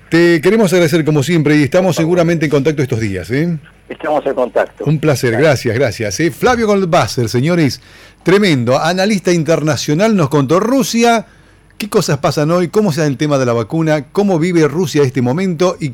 Te 0.09 0.39
queremos 0.41 0.71
agradecer 0.71 1.03
como 1.03 1.23
siempre 1.23 1.57
y 1.57 1.63
estamos 1.63 1.95
seguramente 1.95 2.45
en 2.45 2.51
contacto 2.51 2.81
estos 2.81 2.99
días. 2.99 3.29
Estamos 3.89 4.25
en 4.25 4.33
contacto. 4.33 4.85
Un 4.85 4.99
placer, 4.99 5.35
gracias, 5.35 5.75
gracias. 5.75 6.19
Flavio 6.35 6.67
Goldbasser, 6.67 7.27
señores, 7.27 7.81
tremendo, 8.23 8.79
analista 8.79 9.31
internacional, 9.31 10.15
nos 10.15 10.29
contó 10.29 10.59
Rusia, 10.59 11.25
qué 11.77 11.89
cosas 11.89 12.19
pasan 12.19 12.51
hoy, 12.51 12.69
cómo 12.69 12.91
se 12.91 13.01
da 13.01 13.07
el 13.07 13.17
tema 13.17 13.37
de 13.37 13.45
la 13.45 13.53
vacuna, 13.53 14.05
cómo 14.11 14.39
vive 14.39 14.67
Rusia 14.67 15.03
este 15.03 15.21
momento 15.21 15.75
y 15.79 15.89
qué 15.89 15.93